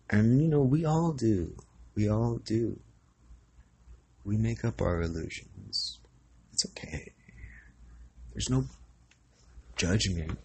And, 0.09 0.41
you 0.41 0.47
know, 0.47 0.63
we 0.63 0.85
all 0.85 1.11
do. 1.11 1.57
We 1.97 2.09
all 2.09 2.39
do. 2.39 2.79
We 4.29 4.37
make 4.37 4.63
up 4.63 4.83
our 4.83 5.01
illusions. 5.01 6.01
It's 6.53 6.67
okay. 6.67 7.13
There's 8.31 8.51
no 8.51 8.67
judgment 9.75 10.39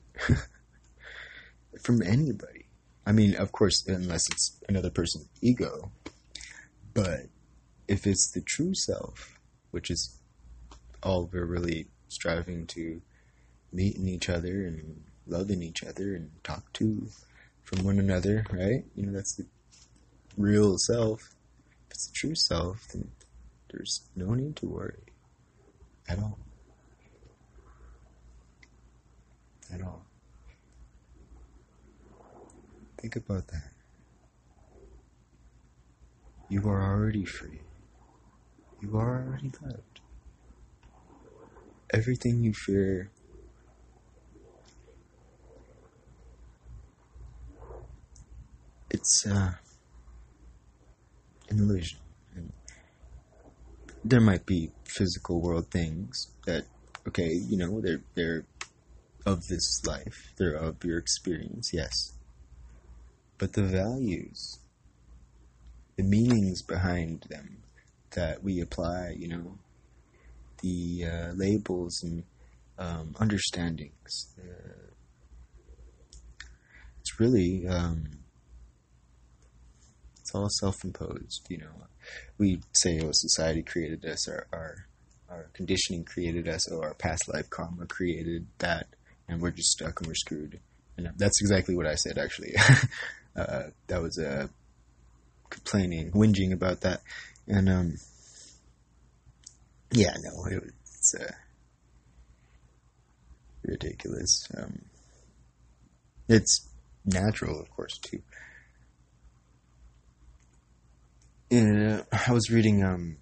from 1.84 2.02
anybody. 2.02 2.68
I 3.06 3.12
mean, 3.12 3.36
of 3.36 3.52
course, 3.52 3.86
unless 3.86 4.30
it's 4.30 4.58
another 4.70 4.90
person's 4.90 5.28
ego. 5.42 5.92
But 6.94 7.24
if 7.90 8.08
it's 8.08 8.32
the 8.32 8.40
true 8.40 8.74
self, 8.74 9.38
which 9.72 9.92
is 9.92 10.18
all 11.04 11.30
we're 11.34 11.44
really 11.44 11.88
striving 12.08 12.66
to 12.68 13.02
meet 13.74 13.98
in 13.98 14.08
each 14.08 14.30
other 14.30 14.66
and 14.66 15.04
love 15.28 15.50
in 15.50 15.62
each 15.62 15.84
other 15.84 16.16
and 16.16 16.32
talk 16.46 16.72
to 16.74 17.10
from 17.64 17.84
one 17.84 18.00
another, 18.00 18.46
right? 18.50 18.86
You 18.96 19.08
know, 19.08 19.12
that's 19.12 19.36
the 19.36 19.46
real 20.38 20.78
self. 20.78 21.36
If 21.88 21.96
it's 21.96 22.08
the 22.08 22.14
true 22.14 22.36
self, 22.36 22.88
then 22.94 23.12
there's 23.74 24.02
no 24.16 24.34
need 24.36 24.56
to 24.58 24.68
worry 24.68 25.04
at 26.08 26.20
all. 26.20 26.38
At 29.74 29.82
all. 29.82 30.06
Think 32.98 33.16
about 33.16 33.48
that. 33.48 33.72
You 36.50 36.70
are 36.70 36.84
already 36.84 37.26
free. 37.26 37.62
You 38.80 38.98
are 38.98 39.26
already 39.28 39.52
loved. 39.62 40.02
Everything 41.92 42.44
you 42.44 42.54
fear 42.54 43.10
it's 48.92 49.26
uh, 49.26 49.52
an 51.50 51.60
illusion. 51.60 52.03
There 54.06 54.22
might 54.22 54.46
be 54.46 54.72
physical 54.86 55.42
world 55.42 55.72
things 55.72 56.28
that, 56.46 56.66
okay, 57.08 57.30
you 57.32 57.58
know, 57.58 57.80
they're 57.82 58.04
they're 58.16 58.46
of 59.26 59.48
this 59.48 59.82
life, 59.86 60.34
they're 60.38 60.56
of 60.56 60.84
your 60.84 60.98
experience, 60.98 61.72
yes. 61.74 62.14
But 63.38 63.54
the 63.54 63.64
values, 63.64 64.60
the 65.96 66.04
meanings 66.04 66.62
behind 66.62 67.26
them 67.30 67.64
that 68.12 68.44
we 68.44 68.60
apply, 68.60 69.16
you 69.18 69.30
know, 69.30 69.58
the 70.62 71.06
uh, 71.06 71.32
labels 71.34 72.04
and 72.04 72.24
um, 72.78 73.16
understandings. 73.20 74.36
Uh, 74.38 74.92
it's 77.00 77.20
really 77.20 77.66
um, 77.68 78.06
it's 80.20 80.34
all 80.36 80.50
self-imposed. 80.50 81.48
You 81.50 81.60
know, 81.60 81.88
we 82.38 82.62
say, 82.74 83.00
"Oh, 83.02 83.10
society 83.12 83.64
created 83.64 84.06
us," 84.06 84.28
our 84.28 84.48
our, 84.52 84.76
our 85.30 85.50
conditioning 85.54 86.04
created 86.04 86.48
us, 86.48 86.72
or 86.72 86.86
our 86.88 86.94
past 86.94 87.32
life 87.34 87.50
karma 87.50 87.86
created 87.86 88.48
that, 88.60 88.88
and 89.28 89.42
we're 89.42 89.52
just 89.52 89.72
stuck 89.72 90.00
and 90.00 90.08
we're 90.08 90.16
screwed. 90.16 90.60
And 90.98 91.12
that's 91.18 91.42
exactly 91.42 91.76
what 91.76 91.88
I 91.88 91.96
said, 91.96 92.18
actually. 92.18 92.56
uh, 93.36 93.64
that 93.88 94.02
was 94.02 94.20
uh, 94.20 94.48
complaining, 95.50 96.12
whinging 96.12 96.54
about 96.54 96.82
that, 96.82 97.02
and 97.48 97.70
um, 97.70 97.96
yeah, 99.92 100.14
no, 100.24 100.46
it, 100.46 100.64
it's 100.82 101.16
uh, 101.20 101.32
ridiculous. 103.64 104.48
Um, 104.58 104.86
it's 106.28 106.68
natural, 107.06 107.60
of 107.60 107.70
course, 107.72 107.98
too. 108.00 108.22
Yeah, 111.54 112.02
I 112.28 112.32
was 112.32 112.50
reading 112.50 112.84
um, 112.84 113.18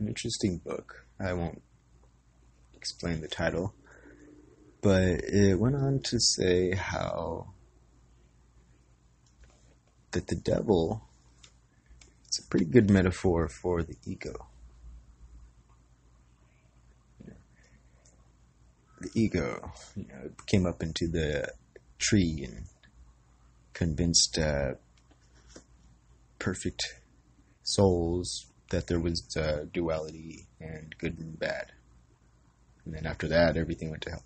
an 0.00 0.08
interesting 0.08 0.58
book. 0.58 1.06
I 1.20 1.32
won't 1.34 1.62
explain 2.74 3.20
the 3.20 3.28
title, 3.28 3.74
but 4.80 5.20
it 5.22 5.56
went 5.56 5.76
on 5.76 6.00
to 6.06 6.18
say 6.18 6.74
how 6.74 7.52
that 10.10 10.26
the 10.26 10.34
devil 10.34 11.04
it's 12.26 12.40
a 12.40 12.46
pretty 12.48 12.64
good 12.64 12.90
metaphor 12.90 13.48
for 13.48 13.84
the 13.84 13.94
ego. 14.04 14.48
The 19.00 19.10
ego, 19.14 19.70
you 19.94 20.06
know, 20.08 20.30
came 20.48 20.66
up 20.66 20.82
into 20.82 21.06
the 21.06 21.52
tree 22.00 22.44
and 22.44 22.64
convinced 23.74 24.40
uh, 24.40 24.72
perfect 26.40 26.82
souls 27.62 28.46
that 28.70 28.86
there 28.86 29.00
was 29.00 29.36
uh, 29.36 29.66
duality 29.72 30.46
and 30.60 30.94
good 30.98 31.18
and 31.18 31.38
bad. 31.38 31.72
And 32.84 32.94
then 32.94 33.06
after 33.06 33.28
that, 33.28 33.56
everything 33.56 33.90
went 33.90 34.02
to 34.02 34.10
hell. 34.10 34.24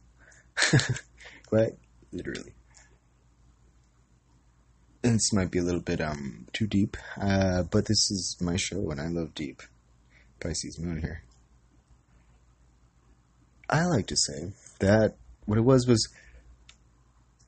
Quite 1.46 1.74
literally. 2.12 2.54
This 5.02 5.32
might 5.32 5.50
be 5.50 5.58
a 5.58 5.62
little 5.62 5.80
bit 5.80 6.00
um 6.00 6.46
too 6.52 6.66
deep, 6.66 6.96
uh, 7.20 7.62
but 7.64 7.86
this 7.86 8.10
is 8.10 8.36
my 8.40 8.56
show 8.56 8.90
and 8.90 9.00
I 9.00 9.06
love 9.06 9.34
deep. 9.34 9.62
Pisces 10.40 10.78
moon 10.78 11.00
here. 11.00 11.22
I 13.68 13.84
like 13.84 14.06
to 14.08 14.16
say 14.16 14.52
that 14.80 15.16
what 15.44 15.58
it 15.58 15.64
was 15.64 15.86
was 15.86 16.08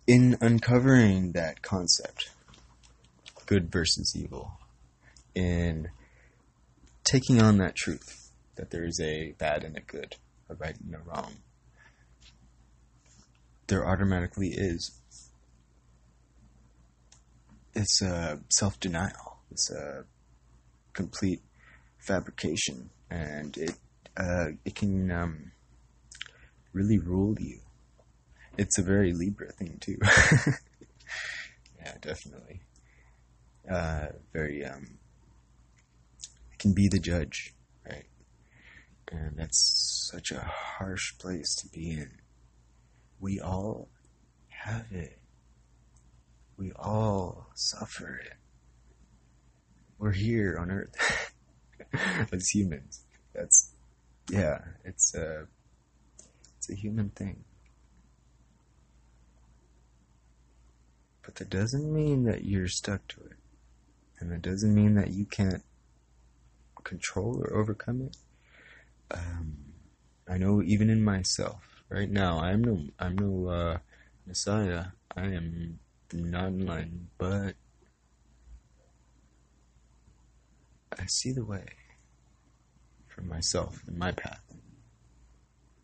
in 0.06 0.36
uncovering 0.40 1.32
that 1.32 1.62
concept, 1.62 2.30
good 3.46 3.70
versus 3.70 4.14
evil, 4.16 4.57
in 5.34 5.88
taking 7.04 7.40
on 7.40 7.58
that 7.58 7.74
truth 7.74 8.30
that 8.56 8.70
there 8.70 8.84
is 8.84 9.00
a 9.00 9.32
bad 9.38 9.64
and 9.64 9.76
a 9.76 9.80
good, 9.80 10.16
a 10.48 10.54
right 10.54 10.76
and 10.80 10.94
a 10.94 10.98
wrong, 10.98 11.36
there 13.68 13.86
automatically 13.86 14.48
is. 14.48 15.00
It's 17.74 18.02
a 18.02 18.40
self 18.50 18.80
denial. 18.80 19.38
It's 19.50 19.70
a 19.70 20.04
complete 20.92 21.40
fabrication, 21.98 22.90
and 23.10 23.56
it 23.56 23.74
uh, 24.16 24.48
it 24.64 24.74
can 24.74 25.10
um, 25.10 25.52
really 26.72 26.98
rule 26.98 27.36
you. 27.38 27.60
It's 28.56 28.78
a 28.78 28.82
very 28.82 29.12
Libra 29.12 29.52
thing 29.52 29.78
too. 29.80 29.98
yeah, 31.78 31.94
definitely. 32.00 32.60
Uh, 33.70 34.06
very 34.32 34.64
um, 34.64 34.98
can 36.58 36.72
be 36.72 36.88
the 36.88 36.98
judge, 36.98 37.54
right? 37.88 38.06
And 39.10 39.36
that's 39.36 40.10
such 40.12 40.30
a 40.30 40.40
harsh 40.40 41.16
place 41.18 41.54
to 41.56 41.68
be 41.68 41.90
in. 41.90 42.10
We 43.20 43.40
all 43.40 43.88
have 44.48 44.86
it. 44.90 45.18
We 46.56 46.72
all 46.72 47.50
suffer 47.54 48.20
it. 48.24 48.34
We're 49.98 50.12
here 50.12 50.58
on 50.60 50.70
Earth 50.70 51.32
as 52.32 52.48
humans. 52.48 53.04
That's 53.34 53.72
yeah. 54.30 54.58
It's 54.84 55.14
a 55.14 55.46
it's 56.56 56.70
a 56.70 56.74
human 56.74 57.10
thing. 57.10 57.44
But 61.22 61.36
that 61.36 61.50
doesn't 61.50 61.92
mean 61.92 62.24
that 62.24 62.44
you're 62.44 62.68
stuck 62.68 63.06
to 63.08 63.20
it. 63.20 63.36
And 64.18 64.32
that 64.32 64.42
doesn't 64.42 64.74
mean 64.74 64.94
that 64.94 65.10
you 65.10 65.24
can't 65.24 65.62
control 66.88 67.44
or 67.44 67.54
overcome 67.54 68.00
it. 68.00 68.16
Um, 69.10 69.58
I 70.26 70.38
know 70.38 70.62
even 70.62 70.88
in 70.88 71.04
myself, 71.04 71.82
right 71.90 72.10
now, 72.10 72.38
I'm 72.38 72.64
no, 72.64 72.80
I'm 72.98 73.16
no 73.16 73.50
uh, 73.50 73.78
messiah. 74.26 74.86
I 75.14 75.26
am 75.26 75.78
not 76.12 76.48
enlightened, 76.48 77.08
but 77.18 77.54
I 80.98 81.06
see 81.06 81.32
the 81.32 81.44
way 81.44 81.66
for 83.06 83.22
myself 83.22 83.82
and 83.86 83.98
my 83.98 84.12
path. 84.12 84.42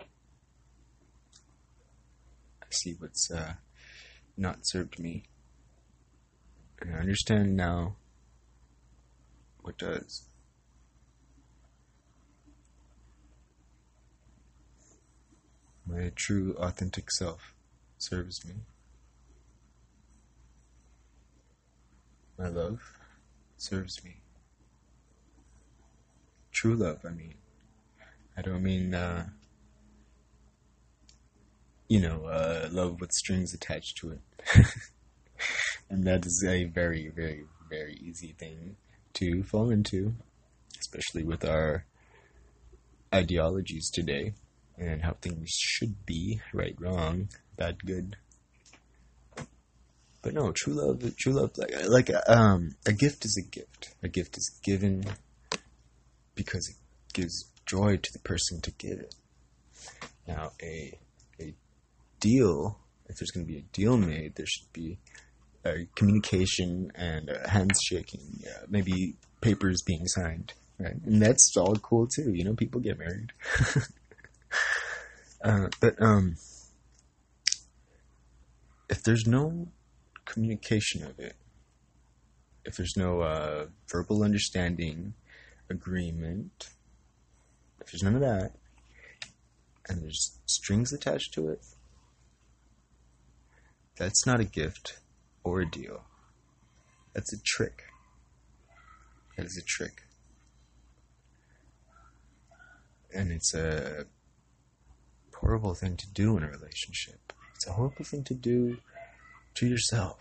I 0.00 0.04
see 2.70 2.94
what's 2.98 3.30
uh, 3.30 3.54
not 4.36 4.66
served 4.66 4.98
me, 4.98 5.24
and 6.80 6.94
I 6.94 6.98
understand 6.98 7.56
now 7.56 7.96
what 9.60 9.78
does. 9.78 10.28
My 15.94 16.11
true, 16.16 16.57
authentic 16.59 17.09
self 17.12 17.54
serves 17.98 18.44
me. 18.44 18.54
My 22.37 22.48
love 22.48 22.83
serves 23.59 24.02
me. 24.04 24.16
True 26.50 26.74
love, 26.74 26.98
I 27.04 27.11
mean. 27.11 27.35
I 28.37 28.42
don't 28.42 28.64
mean, 28.64 28.92
uh, 28.92 29.28
you 31.87 32.00
know, 32.00 32.24
uh, 32.24 32.68
love 32.72 33.00
with 33.00 33.12
strings 33.12 33.54
attached 33.54 33.96
to 33.98 34.12
it. 34.12 34.66
and 35.88 36.04
that 36.04 36.26
is 36.26 36.44
a 36.44 36.64
very, 36.64 37.09
very, 37.09 37.44
very 37.70 37.94
easy 38.02 38.35
thing 38.37 38.74
to 39.12 39.44
fall 39.44 39.70
into, 39.70 40.14
especially 40.80 41.22
with 41.22 41.44
our 41.44 41.85
ideologies 43.14 43.90
today 43.90 44.35
and 44.78 45.02
how 45.02 45.12
things 45.12 45.50
should 45.50 46.04
be 46.06 46.40
right, 46.52 46.74
wrong, 46.78 47.28
bad, 47.56 47.84
good. 47.84 48.16
But 50.22 50.34
no, 50.34 50.52
true 50.52 50.72
love, 50.72 51.02
true 51.16 51.32
love, 51.32 51.50
like 51.56 51.74
like 51.87 52.10
um, 52.28 52.76
a 52.87 52.92
gift 52.92 53.24
is 53.24 53.37
a 53.37 53.46
gift. 53.46 53.94
A 54.02 54.08
gift 54.08 54.38
is 54.38 54.58
given 54.62 55.04
because 56.34 56.68
it 56.68 56.76
gives 57.12 57.50
joy 57.66 57.96
to 57.96 58.12
the 58.12 58.18
person 58.20 58.60
to 58.62 58.70
give 58.72 59.00
it. 59.00 59.14
Now, 60.26 60.52
a 60.62 60.98
a 61.38 61.54
deal, 62.20 62.78
if 63.06 63.16
there's 63.16 63.30
going 63.30 63.46
to 63.46 63.52
be 63.52 63.58
a 63.58 63.62
deal 63.72 63.98
made, 63.98 64.34
there 64.37 64.46
should 64.46 64.72
be 64.72 64.98
a 65.64 65.87
communication 65.94 66.90
and 66.94 67.28
a 67.28 67.48
handshaking, 67.48 68.44
uh, 68.46 68.64
maybe 68.68 69.16
papers 69.40 69.82
being 69.87 70.06
signed, 70.06 70.52
right? 70.78 70.96
And 71.04 71.20
that's 71.20 71.54
all 71.56 71.76
cool 71.76 72.06
too. 72.06 72.32
You 72.32 72.44
know, 72.44 72.54
people 72.54 72.80
get 72.80 72.98
married. 72.98 73.32
uh, 75.44 75.68
but 75.80 76.00
um, 76.00 76.37
if 78.88 79.02
there's 79.02 79.26
no 79.26 79.68
communication 80.24 81.04
of 81.04 81.18
it, 81.18 81.37
if 82.64 82.76
there's 82.76 82.96
no 82.96 83.20
uh, 83.20 83.66
verbal 83.87 84.22
understanding, 84.22 85.14
agreement, 85.68 86.70
if 87.80 87.92
there's 87.92 88.02
none 88.02 88.14
of 88.14 88.20
that, 88.20 88.52
and 89.88 90.02
there's 90.02 90.38
strings 90.46 90.92
attached 90.92 91.35
to 91.35 91.48
it, 91.48 91.61
that's 93.96 94.26
not 94.26 94.40
a 94.40 94.44
gift 94.44 94.98
or 95.44 95.61
a 95.61 95.70
deal. 95.70 96.04
That's 97.12 97.33
a 97.33 97.40
trick. 97.42 97.85
That 99.37 99.46
is 99.46 99.57
a 99.57 99.62
trick. 99.62 100.02
And 103.14 103.30
it's 103.30 103.54
a 103.54 104.07
horrible 105.44 105.74
thing 105.74 105.94
to 105.96 106.07
do 106.14 106.37
in 106.38 106.42
a 106.42 106.48
relationship. 106.48 107.33
It's 107.54 107.66
a 107.66 107.72
horrible 107.72 108.04
thing 108.04 108.24
to 108.24 108.35
do 108.35 108.78
to 109.57 109.66
yourself. 109.66 110.18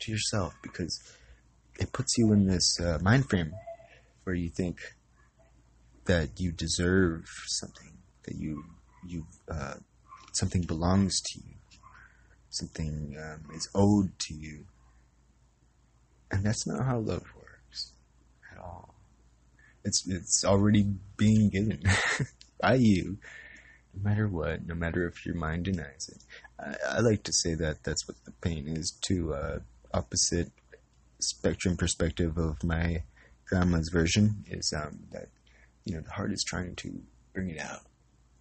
To 0.00 0.12
yourself, 0.12 0.54
because 0.62 1.00
it 1.80 1.92
puts 1.92 2.16
you 2.18 2.32
in 2.32 2.46
this 2.46 2.78
uh, 2.80 2.98
mind 3.02 3.28
frame 3.28 3.52
where 4.24 4.36
you 4.36 4.50
think 4.50 4.78
that 6.04 6.38
you 6.38 6.52
deserve 6.52 7.24
something, 7.46 7.94
that 8.24 8.36
you 8.36 8.64
you 9.04 9.24
uh, 9.50 9.74
something 10.32 10.62
belongs 10.62 11.20
to 11.20 11.40
you, 11.40 11.54
something 12.50 13.16
um, 13.18 13.56
is 13.56 13.68
owed 13.74 14.16
to 14.20 14.34
you, 14.34 14.66
and 16.30 16.44
that's 16.44 16.66
not 16.66 16.84
how 16.84 16.98
love 16.98 17.24
works 17.34 17.92
at 18.52 18.58
all. 18.58 18.94
It's 19.84 20.06
it's 20.06 20.44
already 20.44 20.86
being 21.16 21.48
given 21.48 21.82
by 22.60 22.74
you, 22.74 23.18
no 23.98 24.10
matter 24.10 24.28
what, 24.28 24.66
no 24.66 24.74
matter 24.74 25.06
if 25.06 25.24
your 25.26 25.34
mind 25.34 25.64
denies 25.64 26.08
it. 26.08 26.22
I, 26.58 26.96
I 26.96 27.00
like 27.00 27.22
to 27.24 27.32
say 27.32 27.54
that 27.54 27.84
that's 27.84 28.06
what 28.06 28.16
the 28.24 28.32
pain 28.32 28.68
is 28.68 28.90
too. 28.90 29.34
Uh, 29.34 29.60
opposite 29.92 30.50
spectrum 31.20 31.76
perspective 31.76 32.36
of 32.36 32.62
my 32.62 33.02
grandma's 33.46 33.88
version 33.88 34.44
is 34.48 34.72
um, 34.76 35.00
that 35.10 35.28
you 35.84 35.94
know 35.94 36.00
the 36.00 36.10
heart 36.10 36.32
is 36.32 36.44
trying 36.44 36.74
to 36.76 37.00
bring 37.32 37.50
it 37.50 37.58
out. 37.58 37.82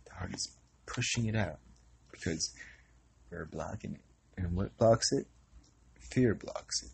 The 0.06 0.14
heart 0.14 0.34
is 0.34 0.52
pushing 0.86 1.26
it 1.26 1.36
out 1.36 1.60
because 2.12 2.54
we're 3.32 3.46
blocking 3.46 3.94
it. 3.94 4.02
And 4.38 4.56
what 4.56 4.78
blocks 4.78 5.12
it? 5.12 5.26
Fear 6.00 6.36
blocks 6.36 6.84
it. 6.84 6.92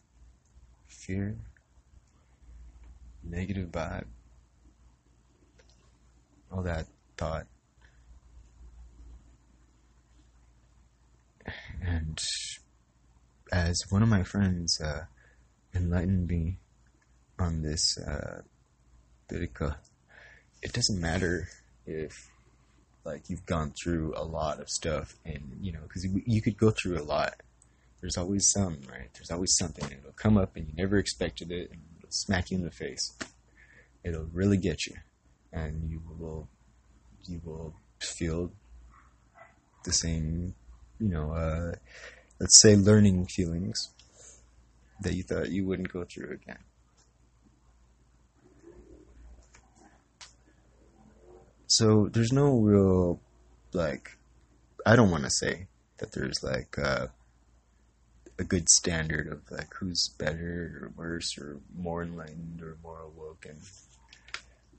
Fear, 0.88 1.36
negative 3.23 3.69
vibe, 3.69 4.06
all 6.52 6.63
that 6.63 6.88
thought. 7.17 7.47
And 11.82 12.19
as 13.51 13.84
one 13.89 14.03
of 14.03 14.10
my 14.10 14.23
friends 14.23 14.79
uh, 14.82 15.06
enlightened 15.75 16.27
me 16.27 16.58
on 17.39 17.62
this 17.62 17.97
uh, 17.97 18.41
it 19.29 20.73
doesn't 20.73 21.01
matter 21.01 21.49
if 21.86 22.29
like 23.06 23.29
you've 23.29 23.45
gone 23.45 23.71
through 23.71 24.13
a 24.15 24.23
lot 24.23 24.60
of 24.60 24.69
stuff, 24.69 25.15
and 25.25 25.58
you 25.60 25.71
know, 25.71 25.82
because 25.84 26.06
you, 26.06 26.41
could 26.41 26.58
go 26.58 26.71
through 26.71 26.99
a 26.99 27.03
lot. 27.03 27.34
There's 27.99 28.17
always 28.17 28.49
some, 28.49 28.79
right? 28.89 29.10
There's 29.13 29.32
always 29.32 29.56
something. 29.58 29.86
It'll 29.86 30.13
come 30.13 30.38
up, 30.38 30.56
and 30.56 30.67
you 30.67 30.73
never 30.75 30.97
expected 30.97 31.51
it, 31.51 31.71
and 31.71 31.82
it'll 31.97 32.12
smack 32.12 32.51
you 32.51 32.58
in 32.58 32.63
the 32.63 32.71
face. 32.71 33.13
It'll 34.03 34.29
really 34.32 34.58
get 34.58 34.86
you, 34.86 34.95
and 35.51 35.89
you 35.89 36.01
will, 36.17 36.47
you 37.25 37.41
will 37.43 37.73
feel 37.99 38.51
the 39.84 39.93
same, 39.93 40.56
you 41.03 41.09
know, 41.09 41.31
uh, 41.33 41.73
let's 42.39 42.61
say 42.61 42.77
learning 42.77 43.25
feelings 43.25 43.89
that 45.01 45.13
you 45.15 45.23
thought 45.23 45.49
you 45.49 45.65
wouldn't 45.65 45.91
go 45.91 46.05
through 46.05 46.31
again. 46.31 46.63
So 51.67 52.07
there's 52.07 52.31
no 52.31 52.57
real, 52.57 53.19
like, 53.73 54.17
I 54.85 54.95
don't 54.95 55.11
want 55.11 55.25
to 55.25 55.29
say 55.29 55.67
that 55.97 56.13
there's 56.13 56.41
like 56.41 56.77
uh, 56.79 57.07
a 58.39 58.43
good 58.45 58.69
standard 58.69 59.27
of 59.27 59.41
like 59.51 59.73
who's 59.73 60.09
better 60.17 60.79
or 60.83 60.91
worse 60.95 61.37
or 61.37 61.59
more 61.75 62.03
enlightened 62.03 62.61
or 62.61 62.77
more 62.81 62.99
awoken. 63.01 63.57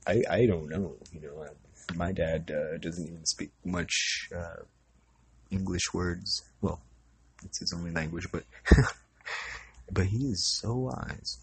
I 0.07 0.23
I 0.29 0.45
don't 0.45 0.69
know. 0.69 0.95
You 1.11 1.21
know, 1.21 1.43
uh, 1.43 1.93
my 1.95 2.11
dad 2.11 2.51
uh, 2.51 2.77
doesn't 2.77 3.07
even 3.07 3.25
speak 3.25 3.51
much 3.63 4.29
uh, 4.35 4.63
English 5.51 5.93
words. 5.93 6.43
Well, 6.61 6.81
it's 7.43 7.59
his 7.59 7.73
only 7.73 7.91
language, 7.91 8.27
but 8.31 8.43
but 9.91 10.07
he 10.07 10.29
is 10.29 10.59
so 10.61 10.75
wise. 10.75 11.39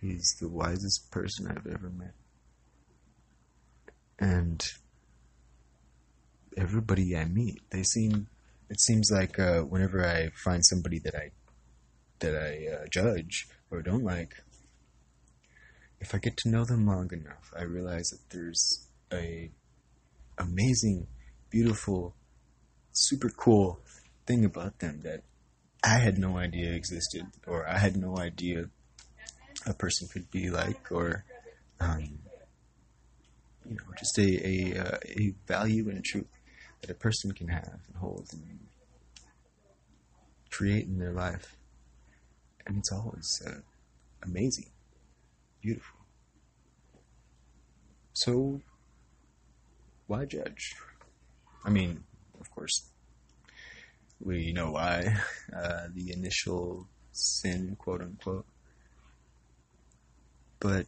He's 0.00 0.36
the 0.40 0.48
wisest 0.48 1.10
person 1.10 1.48
I've 1.48 1.66
ever 1.66 1.90
met. 1.90 2.14
And 4.18 4.64
everybody 6.56 7.16
I 7.16 7.24
meet, 7.24 7.60
they 7.70 7.82
seem. 7.82 8.28
It 8.70 8.80
seems 8.80 9.10
like 9.10 9.38
uh, 9.38 9.62
whenever 9.62 10.04
I 10.04 10.30
find 10.34 10.64
somebody 10.64 10.98
that 11.00 11.14
I 11.14 11.30
that 12.18 12.34
I 12.34 12.74
uh, 12.74 12.86
judge 12.90 13.48
or 13.70 13.82
don't 13.82 14.04
like, 14.04 14.34
if 16.00 16.14
I 16.14 16.18
get 16.18 16.36
to 16.38 16.48
know 16.48 16.64
them 16.64 16.86
long 16.86 17.10
enough, 17.12 17.52
I 17.56 17.62
realize 17.62 18.10
that 18.10 18.30
there's 18.30 18.88
a 19.12 19.50
amazing, 20.38 21.06
beautiful, 21.50 22.14
super 22.98 23.28
cool 23.30 23.80
thing 24.26 24.44
about 24.44 24.78
them 24.80 25.00
that 25.04 25.22
I 25.82 25.98
had 25.98 26.18
no 26.18 26.38
idea 26.38 26.72
existed, 26.72 27.26
or 27.46 27.68
I 27.68 27.78
had 27.78 27.96
no 27.96 28.18
idea 28.18 28.68
a 29.66 29.74
person 29.74 30.08
could 30.08 30.30
be 30.30 30.50
like, 30.50 30.90
or 30.90 31.24
um, 31.80 32.18
you 33.68 33.76
know, 33.76 33.82
just 33.98 34.18
a 34.18 34.46
a, 34.46 34.78
uh, 34.78 34.98
a 35.04 35.34
value 35.46 35.88
and 35.88 35.98
a 35.98 36.02
truth 36.02 36.26
that 36.80 36.90
a 36.90 36.94
person 36.94 37.32
can 37.32 37.48
have 37.48 37.80
and 37.86 37.96
hold 37.96 38.28
and 38.32 38.58
create 40.50 40.86
in 40.86 40.98
their 40.98 41.12
life, 41.12 41.56
and 42.66 42.78
it's 42.78 42.92
always 42.92 43.42
uh, 43.46 43.60
amazing, 44.22 44.70
beautiful. 45.60 45.98
So, 48.14 48.60
why 50.08 50.24
judge? 50.24 50.74
I 51.64 51.70
mean, 51.70 52.04
of 52.40 52.50
course, 52.50 52.88
we 54.20 54.52
know 54.52 54.72
why. 54.72 55.16
Uh, 55.54 55.88
the 55.94 56.12
initial 56.12 56.86
sin, 57.12 57.76
quote 57.78 58.02
unquote. 58.02 58.46
But 60.60 60.86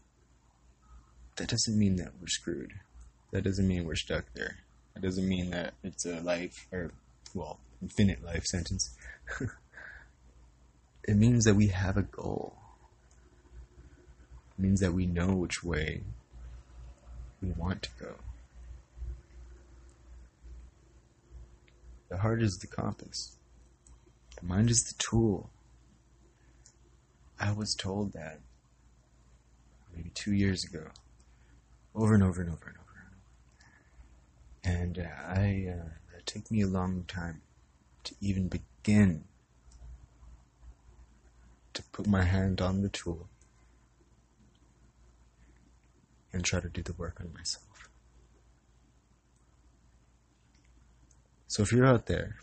that 1.36 1.48
doesn't 1.48 1.78
mean 1.78 1.96
that 1.96 2.12
we're 2.20 2.26
screwed. 2.26 2.72
That 3.32 3.44
doesn't 3.44 3.66
mean 3.66 3.84
we're 3.84 3.94
stuck 3.94 4.24
there. 4.34 4.58
That 4.94 5.02
doesn't 5.02 5.28
mean 5.28 5.50
that 5.50 5.74
it's 5.84 6.04
a 6.04 6.20
life, 6.20 6.66
or, 6.72 6.92
well, 7.34 7.60
infinite 7.80 8.24
life 8.24 8.44
sentence. 8.44 8.96
it 11.08 11.16
means 11.16 11.44
that 11.44 11.54
we 11.54 11.68
have 11.68 11.96
a 11.96 12.02
goal. 12.02 12.56
It 14.58 14.62
means 14.62 14.80
that 14.80 14.92
we 14.92 15.06
know 15.06 15.28
which 15.28 15.62
way 15.62 16.02
we 17.40 17.50
want 17.52 17.82
to 17.82 17.90
go. 18.00 18.14
The 22.10 22.18
heart 22.18 22.42
is 22.42 22.58
the 22.58 22.66
compass. 22.66 23.36
The 24.40 24.46
mind 24.46 24.68
is 24.68 24.82
the 24.82 24.94
tool. 24.98 25.50
I 27.38 27.52
was 27.52 27.74
told 27.74 28.12
that 28.12 28.40
maybe 29.94 30.10
two 30.10 30.34
years 30.34 30.64
ago, 30.64 30.88
over 31.94 32.12
and 32.14 32.22
over 32.22 32.42
and 32.42 32.50
over 32.50 32.66
and 32.66 32.76
over. 32.76 32.86
And 34.62 34.98
uh, 34.98 35.08
I, 35.26 35.68
uh, 35.70 36.18
it 36.18 36.26
took 36.26 36.50
me 36.50 36.62
a 36.62 36.66
long 36.66 37.04
time 37.06 37.42
to 38.04 38.14
even 38.20 38.48
begin 38.48 39.24
to 41.72 41.82
put 41.92 42.06
my 42.06 42.24
hand 42.24 42.60
on 42.60 42.82
the 42.82 42.88
tool 42.88 43.28
and 46.32 46.44
try 46.44 46.60
to 46.60 46.68
do 46.68 46.82
the 46.82 46.92
work 46.92 47.20
on 47.20 47.32
myself. 47.32 47.69
So 51.50 51.64
if 51.64 51.72
you're 51.72 51.84
out 51.84 52.06
there 52.06 52.36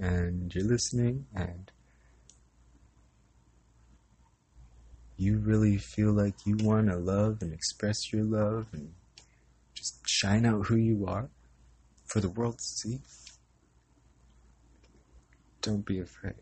and 0.00 0.52
you're 0.52 0.64
listening 0.64 1.26
and 1.32 1.70
you 5.16 5.38
really 5.38 5.76
feel 5.76 6.10
like 6.10 6.44
you 6.44 6.56
want 6.56 6.88
to 6.88 6.96
love 6.96 7.38
and 7.40 7.52
express 7.52 8.12
your 8.12 8.24
love 8.24 8.66
and 8.72 8.94
just 9.74 10.00
shine 10.08 10.44
out 10.44 10.66
who 10.66 10.74
you 10.74 11.06
are 11.06 11.28
for 12.04 12.18
the 12.18 12.28
world 12.28 12.58
to 12.58 12.64
see, 12.64 12.98
don't 15.62 15.86
be 15.86 16.00
afraid. 16.00 16.34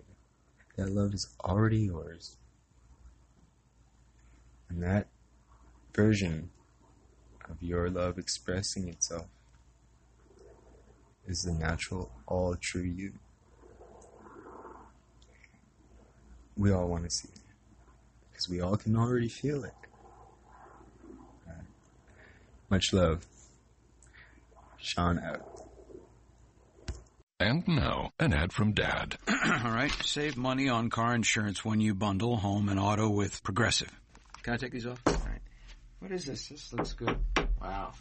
That 0.77 0.93
love 0.93 1.13
is 1.13 1.29
already 1.45 1.81
yours. 1.81 2.39
And 4.71 4.83
that 4.83 5.09
version 5.93 6.49
of 7.47 7.63
your 7.63 7.91
love 7.91 8.17
expressing 8.17 8.89
itself 8.89 9.27
is 11.27 11.43
the 11.43 11.53
natural, 11.53 12.11
all 12.27 12.55
true 12.57 12.83
you. 12.83 13.13
We 16.57 16.73
all 16.73 16.89
want 16.89 17.05
to 17.05 17.11
see 17.11 17.29
it 17.29 17.41
because 18.31 18.49
we 18.49 18.61
all 18.61 18.77
can 18.77 18.97
already 18.97 19.29
feel 19.29 19.65
it. 19.65 19.75
Right. 21.47 21.57
Much 22.71 22.93
love. 22.93 23.27
Sean 24.79 25.19
out. 25.19 25.57
And 27.39 27.67
now, 27.69 28.13
an 28.19 28.33
ad 28.33 28.53
from 28.53 28.73
Dad. 28.73 29.17
All 29.29 29.71
right. 29.71 29.93
Save 30.03 30.39
money 30.39 30.71
on 30.71 30.89
car 30.89 31.15
insurance 31.15 31.63
when 31.63 31.83
you 31.83 31.95
bundle 31.95 32.37
home 32.37 32.71
and 32.71 32.81
auto 32.81 33.11
with 33.11 33.43
Progressive. 33.43 33.93
Can 34.43 34.55
I 34.55 34.57
take 34.57 34.73
these 34.73 34.87
off? 34.87 35.03
All 35.07 35.13
right. 35.13 35.41
What 35.99 36.13
is 36.13 36.25
this? 36.25 36.49
This 36.49 36.73
looks 36.73 36.95
good. 36.95 37.19
Wow. 37.61 37.93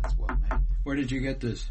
That's 0.00 0.16
well 0.16 0.36
made. 0.50 0.60
Where 0.82 0.96
did 0.96 1.12
you 1.12 1.20
get 1.20 1.38
this? 1.38 1.70